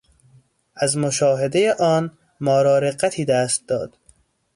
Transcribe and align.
از 0.75 0.97
مشاهدهٔ 0.97 1.73
آن 1.79 2.17
ما 2.41 2.61
را 2.61 2.79
رقتی 2.79 3.25
دست 3.25 3.67
داد. 3.67 3.97